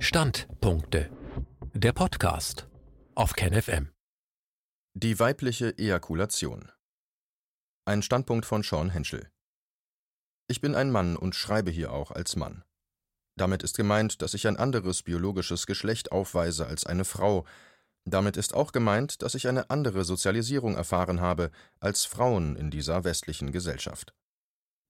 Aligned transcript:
Standpunkte. 0.00 1.10
Der 1.74 1.92
Podcast 1.92 2.68
auf 3.16 3.32
KenFM. 3.32 3.90
Die 4.94 5.18
weibliche 5.18 5.76
Ejakulation. 5.76 6.70
Ein 7.84 8.02
Standpunkt 8.02 8.46
von 8.46 8.62
Sean 8.62 8.90
Henschel. 8.90 9.28
Ich 10.46 10.60
bin 10.60 10.76
ein 10.76 10.92
Mann 10.92 11.16
und 11.16 11.34
schreibe 11.34 11.72
hier 11.72 11.92
auch 11.92 12.12
als 12.12 12.36
Mann. 12.36 12.62
Damit 13.36 13.64
ist 13.64 13.76
gemeint, 13.76 14.22
dass 14.22 14.34
ich 14.34 14.46
ein 14.46 14.56
anderes 14.56 15.02
biologisches 15.02 15.66
Geschlecht 15.66 16.12
aufweise 16.12 16.68
als 16.68 16.86
eine 16.86 17.04
Frau. 17.04 17.44
Damit 18.04 18.36
ist 18.36 18.54
auch 18.54 18.70
gemeint, 18.70 19.22
dass 19.22 19.34
ich 19.34 19.48
eine 19.48 19.68
andere 19.68 20.04
Sozialisierung 20.04 20.76
erfahren 20.76 21.20
habe 21.20 21.50
als 21.80 22.04
Frauen 22.04 22.54
in 22.54 22.70
dieser 22.70 23.02
westlichen 23.02 23.50
Gesellschaft. 23.50 24.14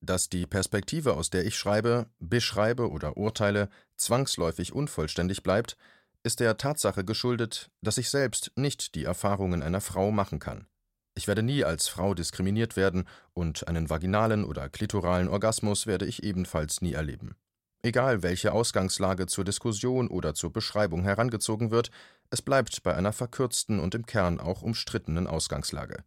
Dass 0.00 0.28
die 0.28 0.46
Perspektive, 0.46 1.14
aus 1.14 1.30
der 1.30 1.44
ich 1.44 1.56
schreibe, 1.56 2.06
beschreibe 2.18 2.90
oder 2.90 3.16
urteile, 3.16 3.68
zwangsläufig 3.96 4.72
unvollständig 4.72 5.42
bleibt, 5.42 5.76
ist 6.22 6.40
der 6.40 6.56
Tatsache 6.56 7.04
geschuldet, 7.04 7.70
dass 7.80 7.98
ich 7.98 8.10
selbst 8.10 8.52
nicht 8.56 8.94
die 8.94 9.04
Erfahrungen 9.04 9.62
einer 9.62 9.80
Frau 9.80 10.10
machen 10.10 10.38
kann. 10.38 10.66
Ich 11.14 11.26
werde 11.26 11.42
nie 11.42 11.64
als 11.64 11.88
Frau 11.88 12.14
diskriminiert 12.14 12.76
werden 12.76 13.08
und 13.34 13.66
einen 13.66 13.90
vaginalen 13.90 14.44
oder 14.44 14.68
klitoralen 14.68 15.28
Orgasmus 15.28 15.86
werde 15.86 16.06
ich 16.06 16.22
ebenfalls 16.22 16.80
nie 16.80 16.92
erleben. 16.92 17.34
Egal 17.82 18.22
welche 18.22 18.52
Ausgangslage 18.52 19.26
zur 19.26 19.44
Diskussion 19.44 20.08
oder 20.08 20.34
zur 20.34 20.52
Beschreibung 20.52 21.02
herangezogen 21.02 21.70
wird, 21.70 21.90
es 22.30 22.42
bleibt 22.42 22.82
bei 22.82 22.94
einer 22.94 23.12
verkürzten 23.12 23.80
und 23.80 23.94
im 23.94 24.06
Kern 24.06 24.40
auch 24.40 24.62
umstrittenen 24.62 25.26
Ausgangslage. 25.26 26.04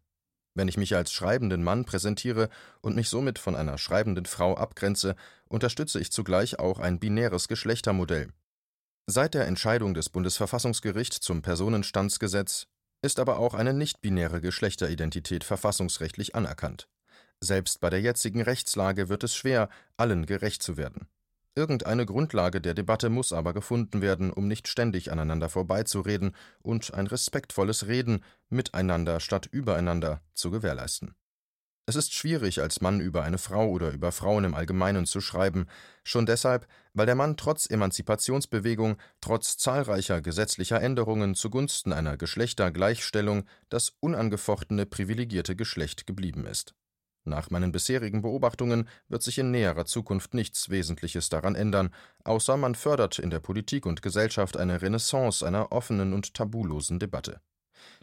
Wenn 0.54 0.68
ich 0.68 0.78
mich 0.78 0.96
als 0.96 1.14
schreibenden 1.14 1.64
Mann 1.64 1.86
präsentiere 1.86 2.50
und 2.82 2.96
mich 2.96 3.10
somit 3.10 3.40
von 3.40 3.56
einer 3.56 3.78
schreibenden 3.78 4.26
Frau 4.26 4.56
abgrenze, 4.56 5.16
unterstütze 5.48 6.00
ich 6.00 6.12
zugleich 6.12 6.60
auch 6.60 6.80
ein 6.80 7.00
binäres 7.00 7.48
Geschlechtermodell. 7.48 8.30
Seit 9.08 9.34
der 9.34 9.48
Entscheidung 9.48 9.94
des 9.94 10.10
Bundesverfassungsgerichts 10.10 11.22
zum 11.22 11.42
Personenstandsgesetz 11.42 12.68
ist 13.02 13.20
aber 13.20 13.40
auch 13.40 13.54
eine 13.54 13.74
nicht-binäre 13.74 14.42
Geschlechteridentität 14.42 15.44
verfassungsrechtlich 15.44 16.36
anerkannt. 16.36 16.88
Selbst 17.40 17.80
bei 17.80 17.90
der 17.90 18.02
jetzigen 18.02 18.42
Rechtslage 18.42 19.10
wird 19.10 19.24
es 19.24 19.36
schwer, 19.36 19.70
allen 19.98 20.26
gerecht 20.26 20.62
zu 20.62 20.78
werden. 20.78 21.08
Irgendeine 21.54 22.06
Grundlage 22.06 22.62
der 22.62 22.74
Debatte 22.74 23.10
muss 23.10 23.34
aber 23.34 23.54
gefunden 23.54 24.02
werden, 24.02 24.32
um 24.32 24.48
nicht 24.48 24.70
ständig 24.70 25.12
aneinander 25.12 25.50
vorbeizureden 25.50 26.34
und 26.62 26.94
ein 26.94 27.08
respektvolles 27.08 27.88
Reden 27.88 28.24
miteinander 28.50 29.20
statt 29.20 29.50
übereinander 29.52 30.22
zu 30.34 30.50
gewährleisten. 30.50 31.14
Es 31.88 31.98
ist 31.98 32.14
schwierig, 32.14 32.62
als 32.62 32.80
Mann 32.80 33.02
über 33.02 33.24
eine 33.24 33.38
Frau 33.38 33.68
oder 33.68 33.92
über 33.92 34.14
Frauen 34.14 34.46
im 34.46 34.56
Allgemeinen 34.56 35.06
zu 35.06 35.20
schreiben, 35.20 35.66
schon 36.06 36.26
deshalb, 36.26 36.68
weil 36.94 37.06
der 37.06 37.16
Mann 37.16 37.36
trotz 37.36 37.70
Emanzipationsbewegung, 37.70 38.96
trotz 39.20 39.58
zahlreicher 39.58 40.22
gesetzlicher 40.22 40.82
Änderungen 40.82 41.36
zugunsten 41.36 41.92
einer 41.92 42.16
Geschlechtergleichstellung 42.16 43.44
das 43.68 43.94
unangefochtene 44.00 44.86
privilegierte 44.86 45.58
Geschlecht 45.58 46.08
geblieben 46.08 46.46
ist. 46.46 46.76
Nach 47.24 47.52
meinen 47.52 47.72
bisherigen 47.72 48.24
Beobachtungen 48.24 48.90
wird 49.08 49.22
sich 49.22 49.38
in 49.38 49.52
näherer 49.52 49.86
Zukunft 49.86 50.34
nichts 50.34 50.70
Wesentliches 50.70 51.30
daran 51.30 51.54
ändern, 51.54 51.94
außer 52.24 52.58
man 52.58 52.74
fördert 52.74 53.20
in 53.20 53.30
der 53.30 53.40
Politik 53.40 53.86
und 53.86 54.02
Gesellschaft 54.02 54.58
eine 54.58 54.82
Renaissance 54.82 55.46
einer 55.46 55.72
offenen 55.72 56.14
und 56.14 56.34
tabulosen 56.34 56.98
Debatte. 56.98 57.40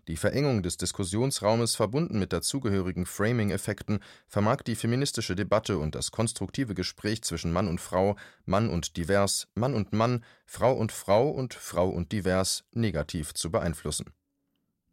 Die 0.06 0.16
Verengung 0.16 0.62
des 0.62 0.77
Diskussionsraumes 0.77 1.77
verbunden 1.77 2.19
mit 2.19 2.33
dazugehörigen 2.33 3.06
Framing-Effekten 3.06 4.00
vermag 4.27 4.62
die 4.62 4.75
feministische 4.75 5.36
Debatte 5.36 5.78
und 5.78 5.94
das 5.94 6.10
konstruktive 6.10 6.75
Gespräch 6.75 7.22
zwischen 7.22 7.53
Mann 7.53 7.69
und 7.69 7.80
Frau, 7.80 8.16
Mann 8.47 8.70
und 8.70 8.97
divers, 8.97 9.48
Mann 9.55 9.75
und 9.75 9.92
Mann, 9.92 10.25
Frau 10.47 10.72
und 10.72 10.92
Frau 10.92 11.28
und 11.28 11.55
Frau 11.55 11.88
und 11.88 12.12
divers 12.12 12.64
negativ 12.72 13.34
zu 13.34 13.50
beeinflussen. 13.50 14.06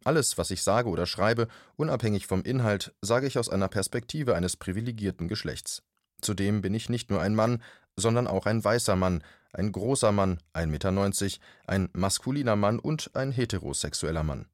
Alles, 0.06 0.38
was 0.38 0.52
ich 0.52 0.62
sage 0.62 0.88
oder 0.88 1.04
schreibe, 1.04 1.48
unabhängig 1.74 2.28
vom 2.28 2.42
Inhalt, 2.42 2.94
sage 3.02 3.26
ich 3.26 3.40
aus 3.40 3.48
einer 3.48 3.66
Perspektive 3.66 4.36
eines 4.36 4.56
privilegierten 4.56 5.26
Geschlechts. 5.26 5.82
Zudem 6.20 6.62
bin 6.62 6.74
ich 6.74 6.88
nicht 6.88 7.10
nur 7.10 7.20
ein 7.20 7.34
Mann, 7.34 7.60
sondern 7.96 8.28
auch 8.28 8.46
ein 8.46 8.62
weißer 8.62 8.94
Mann, 8.94 9.24
ein 9.52 9.72
großer 9.72 10.12
Mann, 10.12 10.38
1,90 10.54 10.66
Meter, 10.68 11.44
ein 11.66 11.88
maskuliner 11.92 12.54
Mann 12.54 12.78
und 12.78 13.10
ein 13.16 13.32
heterosexueller 13.32 14.22
Mann. 14.22 14.46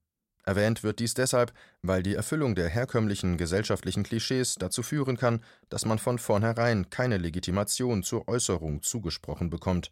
Erwähnt 0.45 0.83
wird 0.85 1.01
dies 1.01 1.13
deshalb, 1.13 1.53
weil 1.83 2.03
die 2.03 2.15
Erfüllung 2.15 2.55
der 2.55 2.71
herkömmlichen 2.71 3.37
gesellschaftlichen 3.37 4.05
Klischees 4.05 4.55
dazu 4.55 4.83
führen 4.83 5.19
kann, 5.19 5.45
dass 5.69 5.85
man 5.85 5.99
von 5.99 6.19
vornherein 6.19 6.89
keine 6.89 7.19
Legitimation 7.19 8.03
zur 8.03 8.27
Äußerung 8.27 8.81
zugesprochen 8.81 9.51
bekommt 9.51 9.91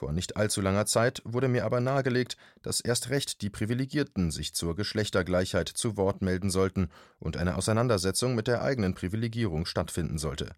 vor 0.00 0.12
nicht 0.12 0.38
allzu 0.38 0.62
langer 0.62 0.86
Zeit 0.86 1.20
wurde 1.26 1.46
mir 1.46 1.66
aber 1.66 1.80
nahegelegt, 1.80 2.38
dass 2.62 2.80
erst 2.80 3.10
recht 3.10 3.42
die 3.42 3.50
Privilegierten 3.50 4.30
sich 4.30 4.54
zur 4.54 4.74
Geschlechtergleichheit 4.74 5.68
zu 5.68 5.98
Wort 5.98 6.22
melden 6.22 6.48
sollten 6.48 6.88
und 7.18 7.36
eine 7.36 7.54
Auseinandersetzung 7.56 8.34
mit 8.34 8.46
der 8.46 8.62
eigenen 8.62 8.94
Privilegierung 8.94 9.66
stattfinden 9.66 10.16
sollte. 10.16 10.56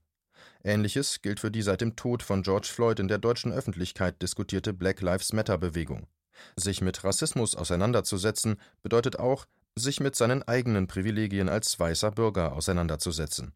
Ähnliches 0.63 1.23
gilt 1.23 1.41
für 1.41 1.51
die 1.51 1.63
seit 1.63 1.81
dem 1.81 1.97
Tod 1.97 2.23
von 2.23 2.45
George 2.45 2.69
Floyd 2.73 3.01
in 3.01 3.09
der 3.09 3.19
deutschen 3.19 3.53
Öffentlichkeit 3.53 4.23
diskutierte 4.23 4.73
Black 4.73 5.01
Lives 5.01 5.33
Matter 5.33 5.59
Bewegung. 5.59 6.07
Sich 6.55 6.81
mit 6.81 7.03
Rassismus 7.03 7.57
auseinanderzusetzen 7.57 8.61
bedeutet 8.85 9.19
auch, 9.19 9.47
sich 9.75 9.99
mit 9.99 10.15
seinen 10.15 10.45
eigenen 10.45 10.87
Privilegien 10.87 11.49
als 11.49 11.81
weißer 11.81 12.13
Bürger 12.13 12.53
auseinanderzusetzen. 12.53 13.53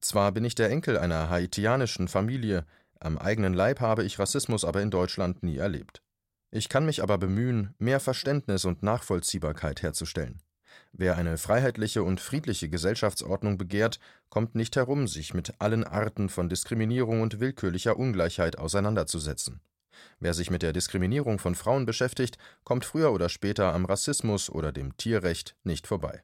Zwar 0.00 0.30
bin 0.30 0.44
ich 0.44 0.54
der 0.54 0.70
Enkel 0.70 0.96
einer 0.96 1.28
haitianischen 1.28 2.06
Familie, 2.06 2.66
am 3.00 3.18
eigenen 3.18 3.54
Leib 3.54 3.80
habe 3.80 4.04
ich 4.04 4.18
Rassismus 4.18 4.64
aber 4.64 4.82
in 4.82 4.90
Deutschland 4.90 5.42
nie 5.42 5.56
erlebt. 5.56 6.02
Ich 6.50 6.68
kann 6.68 6.86
mich 6.86 7.02
aber 7.02 7.18
bemühen, 7.18 7.74
mehr 7.78 8.00
Verständnis 8.00 8.64
und 8.64 8.82
Nachvollziehbarkeit 8.82 9.82
herzustellen. 9.82 10.40
Wer 10.92 11.16
eine 11.16 11.36
freiheitliche 11.36 12.02
und 12.02 12.20
friedliche 12.20 12.68
Gesellschaftsordnung 12.68 13.58
begehrt, 13.58 13.98
kommt 14.30 14.54
nicht 14.54 14.76
herum, 14.76 15.06
sich 15.06 15.34
mit 15.34 15.60
allen 15.60 15.84
Arten 15.84 16.28
von 16.28 16.48
Diskriminierung 16.48 17.20
und 17.20 17.40
willkürlicher 17.40 17.96
Ungleichheit 17.98 18.58
auseinanderzusetzen. 18.58 19.60
Wer 20.20 20.34
sich 20.34 20.50
mit 20.50 20.62
der 20.62 20.72
Diskriminierung 20.72 21.38
von 21.38 21.54
Frauen 21.54 21.86
beschäftigt, 21.86 22.38
kommt 22.64 22.84
früher 22.84 23.12
oder 23.12 23.28
später 23.28 23.74
am 23.74 23.84
Rassismus 23.84 24.48
oder 24.48 24.72
dem 24.72 24.96
Tierrecht 24.96 25.56
nicht 25.64 25.86
vorbei. 25.86 26.22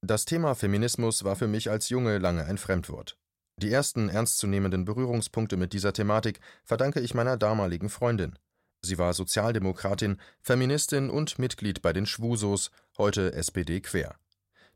Das 0.00 0.24
Thema 0.24 0.54
Feminismus 0.54 1.24
war 1.24 1.36
für 1.36 1.48
mich 1.48 1.70
als 1.70 1.88
Junge 1.88 2.18
lange 2.18 2.44
ein 2.44 2.58
Fremdwort. 2.58 3.16
Die 3.56 3.70
ersten 3.70 4.08
ernstzunehmenden 4.08 4.84
Berührungspunkte 4.84 5.56
mit 5.56 5.72
dieser 5.72 5.92
Thematik 5.92 6.40
verdanke 6.64 7.00
ich 7.00 7.14
meiner 7.14 7.36
damaligen 7.36 7.88
Freundin. 7.88 8.36
Sie 8.82 8.98
war 8.98 9.14
Sozialdemokratin, 9.14 10.18
Feministin 10.42 11.08
und 11.08 11.38
Mitglied 11.38 11.80
bei 11.80 11.92
den 11.92 12.04
Schwusos, 12.04 12.70
heute 12.98 13.32
SPD 13.32 13.80
quer. 13.80 14.16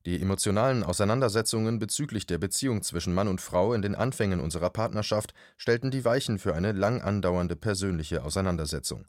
Die 0.06 0.22
emotionalen 0.22 0.84
Auseinandersetzungen 0.84 1.78
bezüglich 1.78 2.27
der 2.27 2.39
Beziehung 2.39 2.83
zwischen 2.83 3.12
Mann 3.12 3.28
und 3.28 3.41
Frau 3.41 3.75
in 3.75 3.83
den 3.83 3.97
Anfängen 3.97 4.41
unserer 4.41 4.71
Partnerschaft 4.71 5.34
stellten 5.56 5.91
die 5.91 6.05
Weichen 6.05 6.39
für 6.39 6.55
eine 6.55 6.72
lang 6.72 7.03
andauernde 7.03 7.56
persönliche 7.56 8.22
Auseinandersetzung. 8.25 9.06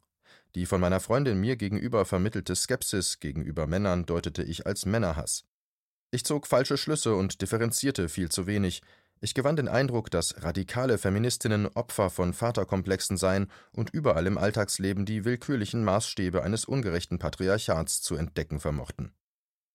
Die 0.56 0.66
von 0.66 0.82
meiner 0.82 1.00
Freundin 1.00 1.40
mir 1.40 1.56
gegenüber 1.56 2.06
vermittelte 2.06 2.56
Skepsis 2.56 3.20
gegenüber 3.20 3.68
Männern 3.68 4.08
deutete 4.08 4.44
ich 4.44 4.66
als 4.66 4.88
Männerhass. 4.88 5.46
Ich 6.12 6.26
zog 6.26 6.48
falsche 6.48 6.76
Schlüsse 6.76 7.14
und 7.16 7.42
differenzierte 7.42 8.10
viel 8.10 8.30
zu 8.30 8.48
wenig, 8.48 8.82
ich 9.22 9.34
gewann 9.34 9.56
den 9.56 9.68
Eindruck, 9.68 10.10
dass 10.12 10.44
radikale 10.44 10.98
Feministinnen 10.98 11.68
Opfer 11.68 12.10
von 12.10 12.34
Vaterkomplexen 12.34 13.18
seien 13.18 13.52
und 13.74 13.90
überall 13.90 14.28
im 14.28 14.38
Alltagsleben 14.38 15.06
die 15.06 15.26
willkürlichen 15.26 15.84
Maßstäbe 15.84 16.42
eines 16.42 16.66
ungerechten 16.66 17.20
Patriarchats 17.20 18.02
zu 18.02 18.16
entdecken 18.16 18.60
vermochten. 18.60 19.14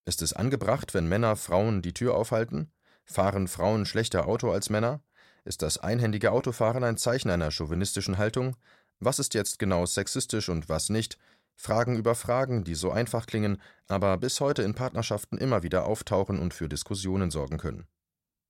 Ist 0.06 0.22
es 0.22 0.32
angebracht, 0.32 0.94
wenn 0.94 1.08
Männer 1.08 1.36
Frauen 1.36 1.82
die 1.82 1.94
Tür 1.94 2.14
aufhalten? 2.14 2.70
Fahren 3.04 3.48
Frauen 3.48 3.86
schlechter 3.86 4.26
Auto 4.26 4.50
als 4.50 4.70
Männer? 4.70 5.02
Ist 5.44 5.60
das 5.60 5.78
einhändige 5.78 6.32
Autofahren 6.32 6.84
ein 6.84 6.96
Zeichen 6.96 7.30
einer 7.30 7.50
chauvinistischen 7.50 8.16
Haltung? 8.16 8.56
Was 9.00 9.18
ist 9.18 9.34
jetzt 9.34 9.58
genau 9.58 9.84
sexistisch 9.84 10.48
und 10.48 10.68
was 10.68 10.88
nicht? 10.88 11.18
Fragen 11.56 11.96
über 11.96 12.14
Fragen, 12.14 12.64
die 12.64 12.74
so 12.74 12.90
einfach 12.90 13.26
klingen, 13.26 13.60
aber 13.88 14.16
bis 14.16 14.40
heute 14.40 14.62
in 14.62 14.74
Partnerschaften 14.74 15.38
immer 15.38 15.62
wieder 15.62 15.84
auftauchen 15.84 16.38
und 16.38 16.54
für 16.54 16.68
Diskussionen 16.68 17.30
sorgen 17.30 17.58
können. 17.58 17.86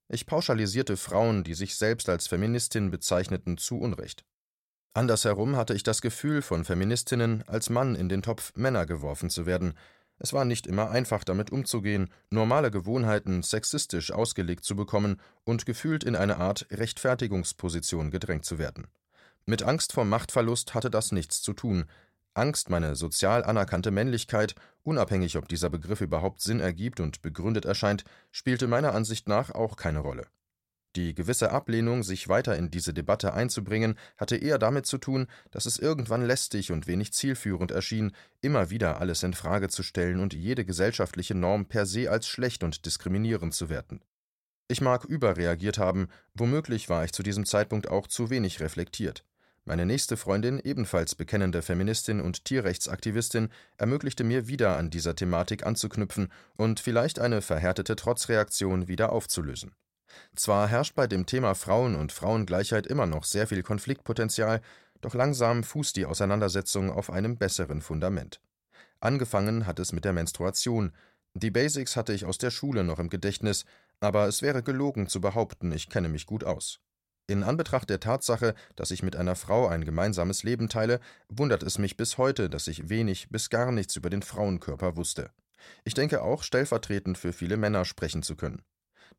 Ich 0.09 0.27
pauschalisierte 0.27 0.97
Frauen, 0.97 1.45
die 1.45 1.55
sich 1.55 1.77
selbst 1.77 2.09
als 2.09 2.27
Feministin 2.27 2.91
bezeichneten, 2.91 3.57
zu 3.57 3.79
Unrecht. 3.79 4.25
Andersherum 4.93 5.57
hatte 5.57 5.75
ich 5.75 5.83
das 5.83 6.03
Gefühl, 6.03 6.43
von 6.43 6.65
Feministinnen 6.65 7.43
als 7.49 7.71
Mann 7.71 7.97
in 7.97 8.09
den 8.09 8.23
Topf 8.23 8.53
Männer 8.55 8.87
geworfen 8.87 9.31
zu 9.31 9.45
werden. 9.47 9.75
Es 10.19 10.33
war 10.33 10.45
nicht 10.45 10.67
immer 10.69 10.91
einfach, 10.91 11.25
damit 11.25 11.51
umzugehen, 11.51 12.11
normale 12.31 12.71
Gewohnheiten 12.71 13.43
sexistisch 13.43 14.13
ausgelegt 14.13 14.65
zu 14.65 14.77
bekommen 14.77 15.21
und 15.43 15.67
gefühlt 15.67 16.05
in 16.05 16.15
eine 16.15 16.37
Art 16.37 16.67
Rechtfertigungsposition 16.71 18.13
gedrängt 18.13 18.45
zu 18.45 18.59
werden. 18.59 18.87
Mit 19.47 19.63
Angst 19.63 19.93
vor 19.93 20.05
Machtverlust 20.05 20.75
hatte 20.75 20.91
das 20.91 21.13
nichts 21.13 21.43
zu 21.43 21.53
tun, 21.53 21.87
Angst, 22.35 22.69
meine 22.69 22.97
sozial 22.97 23.45
anerkannte 23.45 23.91
Männlichkeit, 23.91 24.55
unabhängig 24.83 25.37
ob 25.37 25.49
dieser 25.49 25.71
Begriff 25.71 26.01
überhaupt 26.01 26.41
Sinn 26.41 26.61
ergibt 26.61 27.01
und 27.01 27.23
begründet 27.23 27.65
erscheint, 27.65 28.05
spielte 28.31 28.67
meiner 28.67 28.95
Ansicht 28.95 29.29
nach 29.29 29.51
auch 29.51 29.77
keine 29.77 30.01
Rolle. 30.01 30.27
Die 30.97 31.15
gewisse 31.15 31.51
Ablehnung, 31.51 32.05
sich 32.05 32.29
weiter 32.29 32.57
in 32.57 32.71
diese 32.71 32.95
Debatte 32.95 33.35
einzubringen, 33.35 33.99
hatte 34.17 34.37
eher 34.37 34.59
damit 34.59 34.87
zu 34.87 34.99
tun, 34.99 35.27
dass 35.51 35.67
es 35.67 35.79
irgendwann 35.79 36.25
lästig 36.25 36.71
und 36.71 36.87
wenig 36.87 37.13
zielführend 37.13 37.73
erschien, 37.73 38.13
immer 38.43 38.71
wieder 38.71 39.01
alles 39.01 39.25
in 39.25 39.35
Frage 39.35 39.69
zu 39.69 39.83
stellen 39.83 40.21
und 40.21 40.35
jede 40.35 40.65
gesellschaftliche 40.65 41.35
Norm 41.35 41.67
per 41.67 41.85
se 41.87 42.11
als 42.11 42.29
schlecht 42.29 42.63
und 42.63 42.87
diskriminierend 42.87 43.55
zu 43.55 43.69
werten. 43.69 44.03
Ich 44.69 44.81
mag 44.81 45.05
überreagiert 45.05 45.79
haben, 45.79 46.09
womöglich 46.33 46.89
war 46.89 47.05
ich 47.05 47.13
zu 47.13 47.25
diesem 47.25 47.45
Zeitpunkt 47.45 47.89
auch 47.89 48.07
zu 48.07 48.31
wenig 48.31 48.61
reflektiert. 48.61 49.25
Meine 49.67 49.87
nächste 49.87 50.19
Freundin, 50.19 50.61
ebenfalls 50.63 51.15
bekennende 51.15 51.63
Feministin 51.63 52.21
und 52.21 52.45
Tierrechtsaktivistin, 52.45 53.49
ermöglichte 53.79 54.23
mir 54.23 54.47
wieder 54.47 54.77
an 54.77 54.91
dieser 54.91 55.17
Thematik 55.17 55.65
anzuknüpfen 55.65 56.29
und 56.57 56.81
vielleicht 56.81 57.19
eine 57.19 57.41
verhärtete 57.41 57.97
Trotzreaktion 57.97 58.89
wieder 58.89 59.11
aufzulösen. 59.11 59.75
Zwar 60.37 60.69
herrscht 60.69 60.95
bei 60.95 61.07
dem 61.07 61.25
Thema 61.25 61.55
Frauen 61.55 61.97
und 61.97 62.13
Frauengleichheit 62.13 62.87
immer 62.87 63.07
noch 63.07 63.25
sehr 63.25 63.47
viel 63.47 63.63
Konfliktpotenzial, 63.63 64.61
doch 65.01 65.15
langsam 65.15 65.65
fußt 65.65 65.97
die 65.97 66.05
Auseinandersetzung 66.05 66.91
auf 66.91 67.09
einem 67.09 67.39
besseren 67.39 67.81
Fundament. 67.81 68.43
Angefangen 69.01 69.67
hat 69.67 69.79
es 69.79 69.93
mit 69.93 70.05
der 70.05 70.13
Menstruation. 70.13 70.93
Die 71.33 71.51
Basics 71.51 71.97
hatte 71.97 72.13
ich 72.13 72.27
aus 72.27 72.37
der 72.37 72.51
Schule 72.51 72.85
noch 72.85 72.99
im 72.99 73.09
Gedächtnis, 73.09 73.65
aber 74.01 74.29
es 74.29 74.43
wäre 74.43 74.63
gelogen 74.63 75.09
zu 75.09 75.23
behaupten, 75.23 75.73
ich 75.73 75.89
kenne 75.89 76.11
mich 76.11 76.27
gut 76.27 76.45
aus. 76.45 76.81
In 77.27 77.43
Anbetracht 77.43 77.89
der 77.89 78.01
Tatsache, 78.01 78.55
dass 78.77 78.91
ich 78.91 79.03
mit 79.03 79.17
einer 79.17 79.35
Frau 79.35 79.67
ein 79.67 79.85
gemeinsames 79.85 80.43
Leben 80.43 80.69
teile, 80.69 81.01
wundert 81.29 81.63
es 81.63 81.79
mich 81.79 81.97
bis 81.97 82.19
heute, 82.19 82.51
dass 82.51 82.67
ich 82.67 82.91
wenig 82.91 83.31
bis 83.31 83.49
gar 83.49 83.73
nichts 83.73 83.97
über 83.97 84.11
den 84.11 84.23
Frauenkörper 84.23 84.97
wusste. 84.97 85.31
Ich 85.85 85.95
denke 85.95 86.23
auch, 86.23 86.43
stellvertretend 86.43 87.17
für 87.17 87.33
viele 87.33 87.57
Männer 87.57 87.87
sprechen 87.87 88.23
zu 88.23 88.37
können. 88.37 88.63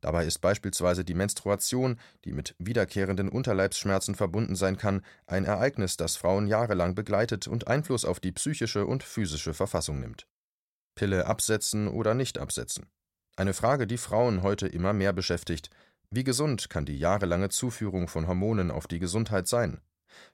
Dabei 0.00 0.24
ist 0.24 0.38
beispielsweise 0.38 1.04
die 1.04 1.14
Menstruation, 1.14 1.98
die 2.24 2.32
mit 2.32 2.54
wiederkehrenden 2.58 3.28
Unterleibsschmerzen 3.28 4.14
verbunden 4.14 4.54
sein 4.54 4.76
kann, 4.76 5.02
ein 5.26 5.44
Ereignis, 5.44 5.96
das 5.96 6.16
Frauen 6.16 6.46
jahrelang 6.46 6.94
begleitet 6.94 7.48
und 7.48 7.66
Einfluss 7.66 8.04
auf 8.04 8.20
die 8.20 8.32
psychische 8.32 8.86
und 8.86 9.02
physische 9.02 9.52
Verfassung 9.52 9.98
nimmt. 9.98 10.28
Pille 10.94 11.26
absetzen 11.26 11.88
oder 11.88 12.14
nicht 12.14 12.38
absetzen. 12.38 12.86
Eine 13.36 13.52
Frage, 13.52 13.86
die 13.86 13.98
Frauen 13.98 14.42
heute 14.42 14.66
immer 14.66 14.92
mehr 14.92 15.12
beschäftigt, 15.12 15.70
wie 16.10 16.24
gesund 16.24 16.70
kann 16.70 16.86
die 16.86 16.98
jahrelange 16.98 17.48
Zuführung 17.48 18.08
von 18.08 18.26
Hormonen 18.26 18.70
auf 18.70 18.86
die 18.86 18.98
Gesundheit 18.98 19.48
sein? 19.48 19.80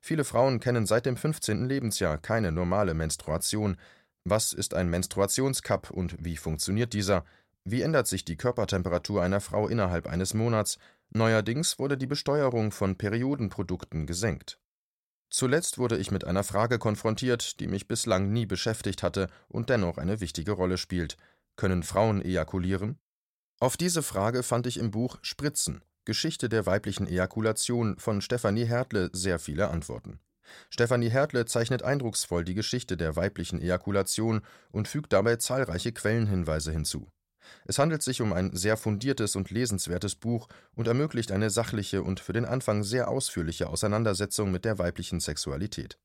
Viele 0.00 0.24
Frauen 0.24 0.60
kennen 0.60 0.86
seit 0.86 1.06
dem 1.06 1.16
15. 1.16 1.66
Lebensjahr 1.66 2.18
keine 2.18 2.52
normale 2.52 2.94
Menstruation. 2.94 3.76
Was 4.24 4.52
ist 4.52 4.74
ein 4.74 4.88
Menstruationscup 4.90 5.90
und 5.90 6.16
wie 6.24 6.36
funktioniert 6.36 6.92
dieser? 6.92 7.24
Wie 7.64 7.82
ändert 7.82 8.06
sich 8.06 8.24
die 8.24 8.36
Körpertemperatur 8.36 9.22
einer 9.22 9.40
Frau 9.40 9.68
innerhalb 9.68 10.06
eines 10.06 10.34
Monats? 10.34 10.78
Neuerdings 11.10 11.78
wurde 11.78 11.96
die 11.98 12.06
Besteuerung 12.06 12.72
von 12.72 12.96
Periodenprodukten 12.96 14.06
gesenkt. 14.06 14.58
Zuletzt 15.30 15.78
wurde 15.78 15.96
ich 15.96 16.10
mit 16.10 16.24
einer 16.24 16.44
Frage 16.44 16.78
konfrontiert, 16.78 17.60
die 17.60 17.66
mich 17.66 17.88
bislang 17.88 18.32
nie 18.32 18.46
beschäftigt 18.46 19.02
hatte 19.02 19.28
und 19.48 19.70
dennoch 19.70 19.98
eine 19.98 20.20
wichtige 20.20 20.52
Rolle 20.52 20.76
spielt. 20.76 21.16
Können 21.56 21.82
Frauen 21.82 22.22
ejakulieren? 22.22 22.98
Auf 23.62 23.76
diese 23.76 24.02
Frage 24.02 24.42
fand 24.42 24.66
ich 24.66 24.76
im 24.76 24.90
Buch 24.90 25.18
Spritzen 25.22 25.84
Geschichte 26.04 26.48
der 26.48 26.66
weiblichen 26.66 27.06
Ejakulation 27.06 27.96
von 27.96 28.20
Stefanie 28.20 28.64
Hertle 28.64 29.08
sehr 29.12 29.38
viele 29.38 29.68
Antworten. 29.68 30.18
Stefanie 30.68 31.10
Hertle 31.10 31.44
zeichnet 31.44 31.84
eindrucksvoll 31.84 32.42
die 32.42 32.54
Geschichte 32.54 32.96
der 32.96 33.14
weiblichen 33.14 33.60
Ejakulation 33.62 34.40
und 34.72 34.88
fügt 34.88 35.12
dabei 35.12 35.36
zahlreiche 35.36 35.92
Quellenhinweise 35.92 36.72
hinzu. 36.72 37.08
Es 37.64 37.78
handelt 37.78 38.02
sich 38.02 38.20
um 38.20 38.32
ein 38.32 38.50
sehr 38.52 38.76
fundiertes 38.76 39.36
und 39.36 39.52
lesenswertes 39.52 40.16
Buch 40.16 40.48
und 40.74 40.88
ermöglicht 40.88 41.30
eine 41.30 41.48
sachliche 41.48 42.02
und 42.02 42.18
für 42.18 42.32
den 42.32 42.46
Anfang 42.46 42.82
sehr 42.82 43.06
ausführliche 43.06 43.68
Auseinandersetzung 43.68 44.50
mit 44.50 44.64
der 44.64 44.80
weiblichen 44.80 45.20
Sexualität. 45.20 46.00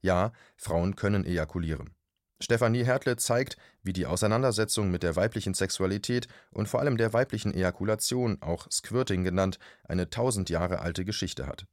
Ja, 0.00 0.32
Frauen 0.56 0.96
können 0.96 1.26
ejakulieren. 1.26 1.94
Stefanie 2.42 2.84
Hertle 2.84 3.16
zeigt, 3.16 3.56
wie 3.82 3.92
die 3.92 4.06
Auseinandersetzung 4.06 4.90
mit 4.90 5.02
der 5.02 5.16
weiblichen 5.16 5.54
Sexualität 5.54 6.28
und 6.50 6.68
vor 6.68 6.80
allem 6.80 6.96
der 6.96 7.12
weiblichen 7.12 7.54
Ejakulation, 7.54 8.42
auch 8.42 8.70
Squirting 8.70 9.24
genannt, 9.24 9.58
eine 9.84 10.10
tausend 10.10 10.50
Jahre 10.50 10.80
alte 10.80 11.04
Geschichte 11.04 11.46
hat. 11.46 11.66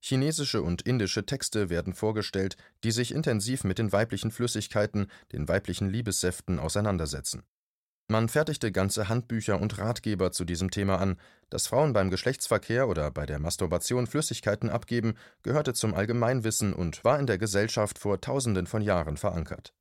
Chinesische 0.00 0.62
und 0.62 0.82
indische 0.82 1.26
Texte 1.26 1.70
werden 1.70 1.92
vorgestellt, 1.92 2.56
die 2.84 2.92
sich 2.92 3.12
intensiv 3.12 3.64
mit 3.64 3.78
den 3.78 3.92
weiblichen 3.92 4.30
Flüssigkeiten, 4.30 5.08
den 5.32 5.48
weiblichen 5.48 5.90
Liebessäften 5.90 6.58
auseinandersetzen. 6.58 7.42
Man 8.10 8.30
fertigte 8.30 8.72
ganze 8.72 9.10
Handbücher 9.10 9.60
und 9.60 9.76
Ratgeber 9.76 10.32
zu 10.32 10.46
diesem 10.46 10.70
Thema 10.70 10.98
an. 10.98 11.18
Dass 11.50 11.66
Frauen 11.66 11.92
beim 11.92 12.08
Geschlechtsverkehr 12.08 12.88
oder 12.88 13.10
bei 13.10 13.26
der 13.26 13.38
Masturbation 13.38 14.06
Flüssigkeiten 14.06 14.70
abgeben, 14.70 15.14
gehörte 15.42 15.74
zum 15.74 15.92
Allgemeinwissen 15.92 16.72
und 16.72 17.04
war 17.04 17.18
in 17.18 17.26
der 17.26 17.36
Gesellschaft 17.36 17.98
vor 17.98 18.22
Tausenden 18.22 18.66
von 18.66 18.80
Jahren 18.80 19.18
verankert. 19.18 19.74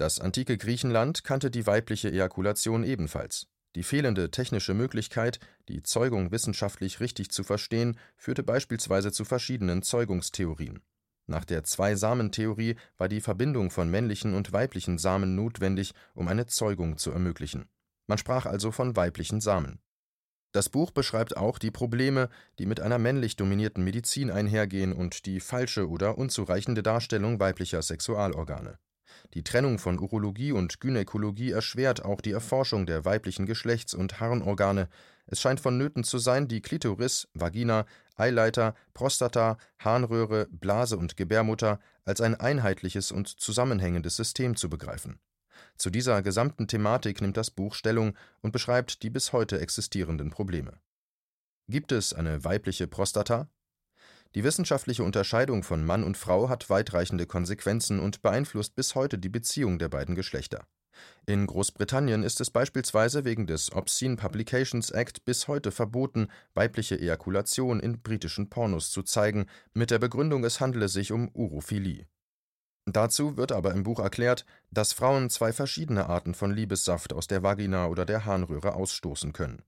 Das 0.00 0.18
antike 0.18 0.56
Griechenland 0.56 1.24
kannte 1.24 1.50
die 1.50 1.66
weibliche 1.66 2.10
Ejakulation 2.10 2.84
ebenfalls. 2.84 3.48
Die 3.74 3.82
fehlende 3.82 4.30
technische 4.30 4.72
Möglichkeit, 4.72 5.40
die 5.68 5.82
Zeugung 5.82 6.32
wissenschaftlich 6.32 7.00
richtig 7.00 7.30
zu 7.30 7.44
verstehen, 7.44 7.98
führte 8.16 8.42
beispielsweise 8.42 9.12
zu 9.12 9.26
verschiedenen 9.26 9.82
Zeugungstheorien. 9.82 10.80
Nach 11.26 11.44
der 11.44 11.64
Zwei-Samen-Theorie 11.64 12.76
war 12.96 13.10
die 13.10 13.20
Verbindung 13.20 13.70
von 13.70 13.90
männlichen 13.90 14.32
und 14.32 14.54
weiblichen 14.54 14.96
Samen 14.96 15.34
notwendig, 15.34 15.92
um 16.14 16.28
eine 16.28 16.46
Zeugung 16.46 16.96
zu 16.96 17.10
ermöglichen. 17.10 17.68
Man 18.06 18.16
sprach 18.16 18.46
also 18.46 18.72
von 18.72 18.96
weiblichen 18.96 19.42
Samen. 19.42 19.82
Das 20.52 20.70
Buch 20.70 20.92
beschreibt 20.92 21.36
auch 21.36 21.58
die 21.58 21.70
Probleme, 21.70 22.30
die 22.58 22.64
mit 22.64 22.80
einer 22.80 22.98
männlich 22.98 23.36
dominierten 23.36 23.84
Medizin 23.84 24.30
einhergehen 24.30 24.94
und 24.94 25.26
die 25.26 25.40
falsche 25.40 25.90
oder 25.90 26.16
unzureichende 26.16 26.82
Darstellung 26.82 27.38
weiblicher 27.38 27.82
Sexualorgane. 27.82 28.78
Die 29.34 29.44
Trennung 29.44 29.78
von 29.78 29.98
Urologie 29.98 30.52
und 30.52 30.80
Gynäkologie 30.80 31.50
erschwert 31.50 32.04
auch 32.04 32.20
die 32.20 32.32
Erforschung 32.32 32.86
der 32.86 33.04
weiblichen 33.04 33.46
Geschlechts 33.46 33.94
und 33.94 34.20
Harnorgane. 34.20 34.88
Es 35.26 35.40
scheint 35.40 35.60
vonnöten 35.60 36.02
zu 36.04 36.18
sein, 36.18 36.48
die 36.48 36.60
Klitoris, 36.60 37.28
Vagina, 37.34 37.86
Eileiter, 38.16 38.74
Prostata, 38.94 39.58
Harnröhre, 39.78 40.48
Blase 40.50 40.96
und 40.96 41.16
Gebärmutter 41.16 41.78
als 42.04 42.20
ein 42.20 42.34
einheitliches 42.34 43.12
und 43.12 43.28
zusammenhängendes 43.28 44.16
System 44.16 44.56
zu 44.56 44.68
begreifen. 44.68 45.20
Zu 45.76 45.90
dieser 45.90 46.22
gesamten 46.22 46.68
Thematik 46.68 47.20
nimmt 47.20 47.36
das 47.36 47.50
Buch 47.50 47.74
Stellung 47.74 48.16
und 48.40 48.52
beschreibt 48.52 49.02
die 49.02 49.10
bis 49.10 49.32
heute 49.32 49.60
existierenden 49.60 50.30
Probleme. 50.30 50.80
Gibt 51.68 51.92
es 51.92 52.12
eine 52.12 52.44
weibliche 52.44 52.86
Prostata? 52.86 53.48
Die 54.34 54.44
wissenschaftliche 54.44 55.02
Unterscheidung 55.02 55.64
von 55.64 55.84
Mann 55.84 56.04
und 56.04 56.16
Frau 56.16 56.48
hat 56.48 56.70
weitreichende 56.70 57.26
Konsequenzen 57.26 57.98
und 57.98 58.22
beeinflusst 58.22 58.76
bis 58.76 58.94
heute 58.94 59.18
die 59.18 59.28
Beziehung 59.28 59.78
der 59.78 59.88
beiden 59.88 60.14
Geschlechter. 60.14 60.66
In 61.26 61.46
Großbritannien 61.46 62.22
ist 62.22 62.40
es 62.40 62.50
beispielsweise 62.50 63.24
wegen 63.24 63.46
des 63.46 63.72
Obscene 63.72 64.16
Publications 64.16 64.90
Act 64.90 65.24
bis 65.24 65.48
heute 65.48 65.72
verboten, 65.72 66.28
weibliche 66.54 67.00
Ejakulation 67.00 67.80
in 67.80 68.02
britischen 68.02 68.50
Pornos 68.50 68.90
zu 68.90 69.02
zeigen, 69.02 69.46
mit 69.72 69.90
der 69.90 69.98
Begründung, 69.98 70.44
es 70.44 70.60
handele 70.60 70.88
sich 70.88 71.10
um 71.10 71.28
Urophilie. 71.34 72.06
Dazu 72.86 73.36
wird 73.36 73.52
aber 73.52 73.72
im 73.72 73.82
Buch 73.82 74.00
erklärt, 74.00 74.44
dass 74.70 74.92
Frauen 74.92 75.30
zwei 75.30 75.52
verschiedene 75.52 76.06
Arten 76.06 76.34
von 76.34 76.52
Liebessaft 76.52 77.12
aus 77.12 77.26
der 77.26 77.42
Vagina 77.42 77.86
oder 77.86 78.04
der 78.04 78.24
Harnröhre 78.24 78.74
ausstoßen 78.74 79.32
können. 79.32 79.62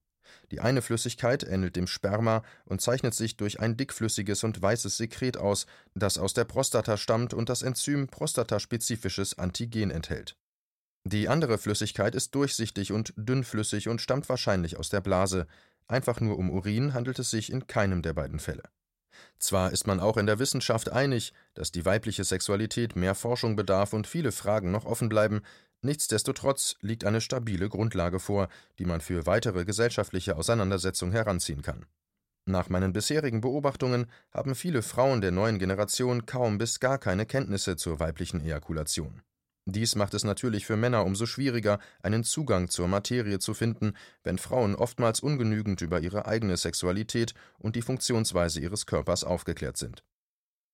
Die 0.53 0.61
eine 0.61 0.83
Flüssigkeit 0.83 1.45
ähnelt 1.45 1.77
dem 1.77 1.87
Sperma 1.87 2.43
und 2.67 2.83
zeichnet 2.83 3.15
sich 3.15 3.39
durch 3.39 3.59
ein 3.61 3.79
dickflüssiges 3.79 4.45
und 4.45 4.61
weißes 4.61 4.99
Sekret 4.99 5.39
aus, 5.39 5.65
das 5.95 6.19
aus 6.19 6.35
der 6.35 6.45
Prostata 6.45 6.99
stammt 6.99 7.33
und 7.33 7.49
das 7.49 7.63
Enzym 7.63 8.07
prostataspezifisches 8.07 9.39
Antigen 9.39 9.91
enthält. 9.91 10.37
Die 11.05 11.31
andere 11.31 11.57
Flüssigkeit 11.57 12.15
ist 12.15 12.35
durchsichtig 12.35 12.93
und 12.93 13.15
dünnflüssig 13.17 13.89
und 13.89 14.03
stammt 14.03 14.29
wahrscheinlich 14.29 14.77
aus 14.77 14.91
der 14.91 15.01
Blase. 15.01 15.47
Einfach 15.87 16.21
nur 16.21 16.39
um 16.39 16.51
Urin 16.51 16.93
handelt 16.93 17.19
es 17.19 17.31
sich 17.31 17.51
in 17.51 17.67
keinem 17.67 18.03
der 18.03 18.13
beiden 18.13 18.39
Fälle. 18.39 18.65
Zwar 19.39 19.73
ist 19.73 19.87
man 19.87 20.01
auch 20.01 20.17
in 20.17 20.27
der 20.27 20.39
Wissenschaft 20.39 20.91
einig, 20.91 21.33
dass 21.55 21.73
die 21.73 21.85
weibliche 21.85 22.25
Sexualität 22.25 22.97
mehr 22.97 23.15
Forschung 23.15 23.57
bedarf 23.57 23.93
und 23.93 24.07
viele 24.07 24.33
Fragen 24.33 24.71
noch 24.71 24.85
offen 24.85 25.09
bleiben, 25.09 25.43
Nichtsdestotrotz 25.85 26.77
liegt 26.81 27.05
eine 27.05 27.21
stabile 27.21 27.69
Grundlage 27.69 28.21
vor, 28.21 28.49
die 28.79 28.85
man 28.85 29.01
für 29.01 29.27
weitere 29.27 29.65
gesellschaftliche 29.65 30.37
Auseinandersetzungen 30.37 31.13
heranziehen 31.13 31.63
kann. 31.63 31.87
Nach 32.45 32.69
meinen 32.69 32.93
bisherigen 32.93 33.41
Beobachtungen 33.41 34.07
haben 34.33 34.55
viele 34.55 34.83
Frauen 34.83 35.21
der 35.21 35.33
neuen 35.33 35.59
Generation 35.59 36.25
kaum 36.25 36.59
bis 36.59 36.79
gar 36.79 36.99
keine 36.99 37.27
Kenntnisse 37.27 37.77
zur 37.77 37.99
weiblichen 37.99 38.41
Ejakulation. 38.41 39.23
Dies 39.65 39.95
macht 39.95 40.15
es 40.15 40.25
natürlich 40.25 40.67
für 40.67 40.77
Männer 40.77 41.05
umso 41.05 41.25
schwieriger, 41.25 41.79
einen 42.03 42.25
Zugang 42.25 42.69
zur 42.69 42.89
Materie 42.89 43.39
zu 43.39 43.55
finden, 43.55 43.93
wenn 44.25 44.39
Frauen 44.39 44.75
oftmals 44.75 45.21
ungenügend 45.21 45.81
über 45.83 46.01
ihre 46.01 46.27
eigene 46.27 46.57
Sexualität 46.57 47.35
und 47.59 47.77
die 47.77 47.83
Funktionsweise 47.83 48.61
ihres 48.61 48.87
Körpers 48.87 49.23
aufgeklärt 49.23 49.77
sind. 49.77 50.03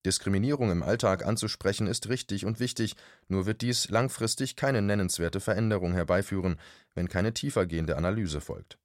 Diskriminierung 0.06 0.70
im 0.70 0.82
Alltag 0.82 1.26
anzusprechen 1.26 1.86
ist 1.86 2.08
richtig 2.08 2.46
und 2.46 2.60
wichtig, 2.60 2.94
nur 3.26 3.44
wird 3.44 3.60
dies 3.60 3.90
langfristig 3.90 4.56
keine 4.56 4.80
nennenswerte 4.80 5.40
Veränderung 5.40 5.92
herbeiführen, 5.92 6.58
wenn 6.94 7.08
keine 7.08 7.34
tiefergehende 7.34 7.96
Analyse 7.96 8.40
folgt. 8.40 8.78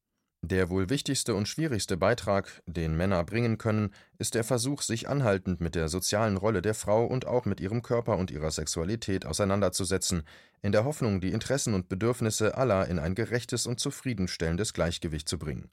Der 0.46 0.70
wohl 0.70 0.90
wichtigste 0.90 1.36
und 1.36 1.48
schwierigste 1.48 1.96
Beitrag, 1.96 2.62
den 2.66 2.98
Männer 2.98 3.24
bringen 3.24 3.58
können, 3.58 3.94
ist 4.18 4.36
der 4.36 4.44
Versuch, 4.44 4.82
sich 4.82 5.08
anhaltend 5.08 5.62
mit 5.62 5.74
der 5.74 5.88
sozialen 5.88 6.36
Rolle 6.36 6.62
der 6.62 6.74
Frau 6.74 7.06
und 7.06 7.26
auch 7.26 7.46
mit 7.46 7.62
ihrem 7.62 7.82
Körper 7.82 8.18
und 8.18 8.30
ihrer 8.30 8.52
Sexualität 8.52 9.26
auseinanderzusetzen, 9.26 10.24
in 10.62 10.74
der 10.74 10.84
Hoffnung, 10.84 11.22
die 11.22 11.32
Interessen 11.32 11.74
und 11.74 11.88
Bedürfnisse 11.88 12.58
aller 12.58 12.90
in 12.90 13.00
ein 13.00 13.16
gerechtes 13.16 13.68
und 13.68 13.80
zufriedenstellendes 13.80 14.74
Gleichgewicht 14.74 15.30
zu 15.30 15.40
bringen. 15.40 15.70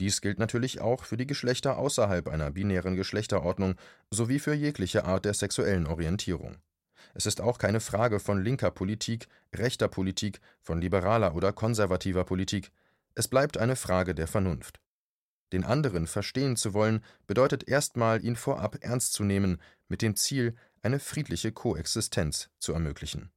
Dies 0.00 0.20
gilt 0.20 0.40
natürlich 0.40 0.80
auch 0.80 1.04
für 1.04 1.16
die 1.16 1.28
Geschlechter 1.28 1.78
außerhalb 1.78 2.26
einer 2.26 2.50
binären 2.50 2.96
Geschlechterordnung 2.96 3.76
sowie 4.10 4.40
für 4.40 4.52
jegliche 4.52 5.04
Art 5.04 5.26
der 5.26 5.34
sexuellen 5.34 5.86
Orientierung. 5.86 6.56
Es 7.14 7.24
ist 7.24 7.40
auch 7.40 7.58
keine 7.58 7.78
Frage 7.78 8.18
von 8.18 8.42
linker 8.42 8.72
Politik, 8.72 9.28
rechter 9.54 9.86
Politik, 9.86 10.40
von 10.60 10.80
liberaler 10.80 11.36
oder 11.36 11.52
konservativer 11.52 12.24
Politik, 12.24 12.72
es 13.14 13.28
bleibt 13.28 13.58
eine 13.58 13.76
Frage 13.76 14.14
der 14.14 14.26
Vernunft. 14.26 14.80
Den 15.52 15.64
anderen 15.64 16.06
verstehen 16.06 16.56
zu 16.56 16.74
wollen, 16.74 17.02
bedeutet 17.26 17.66
erstmal, 17.68 18.24
ihn 18.24 18.36
vorab 18.36 18.78
ernst 18.80 19.14
zu 19.14 19.24
nehmen, 19.24 19.60
mit 19.88 20.02
dem 20.02 20.14
Ziel, 20.14 20.54
eine 20.82 20.98
friedliche 20.98 21.52
Koexistenz 21.52 22.50
zu 22.58 22.72
ermöglichen. 22.72 23.30